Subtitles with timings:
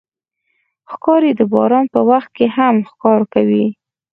[0.91, 3.65] ښکاري د باران په وخت کې هم ښکار کوي.